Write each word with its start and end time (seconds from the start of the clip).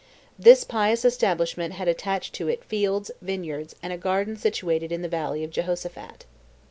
This 0.39 0.63
pious 0.63 1.05
establishment 1.05 1.75
had 1.75 1.87
attached 1.87 2.33
to 2.33 2.47
it 2.47 2.63
fields, 2.63 3.11
vineyards, 3.21 3.75
and 3.83 3.93
a 3.93 3.99
garden 3.99 4.35
situated 4.35 4.91
in 4.91 5.03
the 5.03 5.07
valley 5.07 5.43
of 5.43 5.51
Jehosaphat. 5.51 6.25